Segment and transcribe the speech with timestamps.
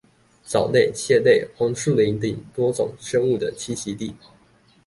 [0.43, 4.15] 藻類、蟹類、紅樹林等多種生物的棲息地